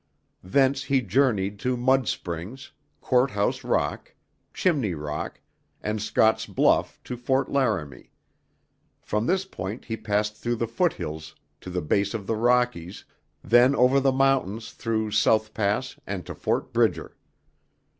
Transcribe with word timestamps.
Thence 0.43 0.85
he 0.85 1.03
journeyed 1.03 1.59
to 1.59 1.77
Mud 1.77 2.07
Springs, 2.07 2.71
Court 3.01 3.29
House 3.29 3.63
Rock, 3.63 4.15
Chimney 4.51 4.95
Rock, 4.95 5.39
and 5.79 6.01
Scott's 6.01 6.47
Bluffs 6.47 6.97
to 7.03 7.15
Fort 7.15 7.51
Laramie. 7.51 8.11
From 9.03 9.27
this 9.27 9.45
point 9.45 9.85
he 9.85 9.95
passed 9.97 10.35
through 10.35 10.55
the 10.55 10.65
foot 10.65 10.93
hills 10.93 11.35
to 11.59 11.69
the 11.69 11.83
base 11.83 12.15
of 12.15 12.25
the 12.25 12.35
Rockies, 12.35 13.05
then 13.43 13.75
over 13.75 13.99
the 13.99 14.11
mountains 14.11 14.71
through 14.71 15.11
South 15.11 15.53
Pass 15.53 15.97
and 16.07 16.25
to 16.25 16.33
Fort 16.33 16.73
Bridger. 16.73 17.15